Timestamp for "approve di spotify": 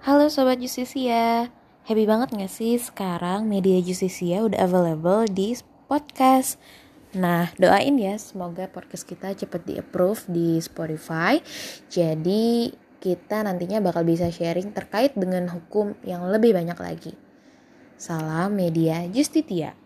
9.76-11.36